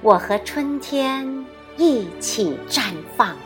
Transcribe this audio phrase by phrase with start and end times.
[0.00, 1.44] 我和春天
[1.76, 3.36] 一起绽放。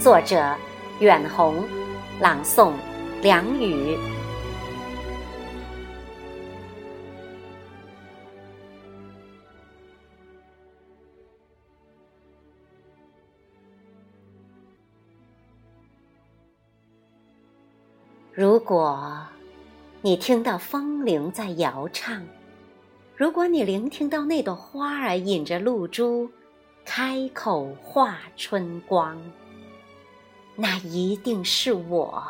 [0.00, 0.52] 作者：
[0.98, 1.64] 远红，
[2.20, 2.72] 朗诵：
[3.22, 3.96] 梁雨。
[18.32, 19.24] 如果
[20.02, 22.20] 你听到风铃在摇唱，
[23.16, 26.28] 如果你聆听到那朵花儿引着露珠，
[26.84, 29.16] 开口话春光，
[30.56, 32.24] 那一定是我。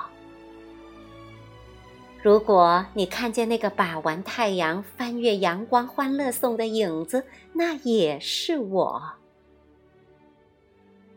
[2.22, 7.24] 如果你看见那个把玩太阳、翻越阳光、欢乐颂的影子，
[7.54, 9.02] 那也是我。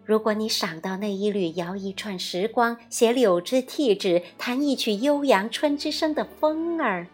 [0.06, 7.06] 如果你赏到那一缕摇一串时光、携柳枝替纸、弹一曲悠扬春之声的风儿，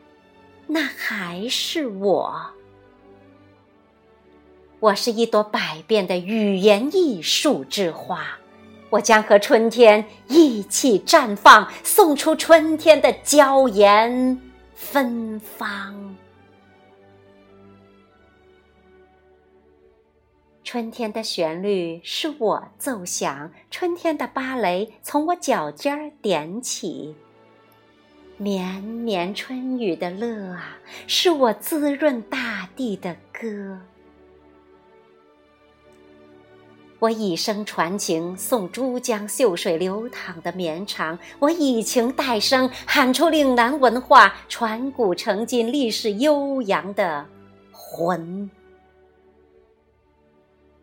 [0.68, 2.52] 那还是我。
[4.80, 8.38] 我是一朵百变的语言艺术之花，
[8.90, 14.42] 我将和春天一起绽放，送出春天的娇艳
[14.74, 16.16] 芬芳。
[20.64, 27.16] 春天的旋律是我奏响，春天的芭蕾从我脚尖儿点起。
[28.44, 30.78] 绵绵春雨的乐啊，
[31.08, 33.80] 是我滋润大地的歌。
[37.00, 47.26] 我以声传情，送珠江秀水流淌的绵长；我以情代声，喊出岭南文化传古成今、历史悠扬的
[47.72, 48.50] 魂。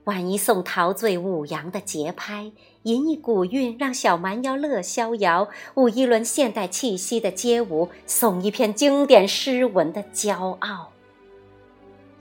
[0.05, 10.93] 挽一送陶醉舞阳的节拍，吟一古韵让小蛮腰乐逍遥，舞一轮现代气息的街舞，送一篇经典诗文的骄傲。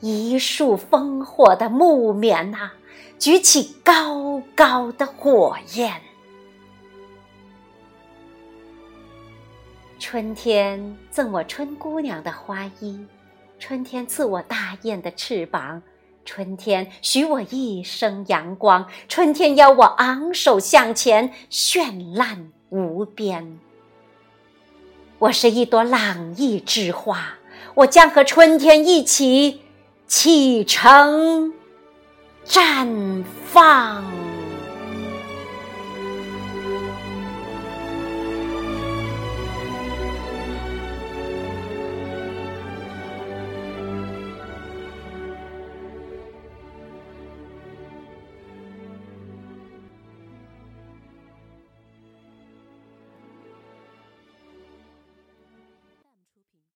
[0.01, 2.71] 一束烽火的木棉呐，
[3.17, 6.01] 举起高高的火焰。
[9.97, 13.05] 春天赠我春姑娘的花衣，
[13.57, 15.81] 春天赐我大雁的翅膀。
[16.31, 23.57] 春天许我一生阳光，春天邀我昂首向前，绚烂无边。
[25.17, 27.39] 我是一朵朗逸之花，
[27.73, 29.61] 我将和春天一起
[30.05, 31.51] 启程
[32.45, 34.18] 绽放。